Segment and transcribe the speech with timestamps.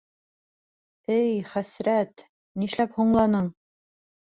[1.19, 2.27] —Эй, хәсрәт,
[2.65, 3.57] нишләп һуңланың?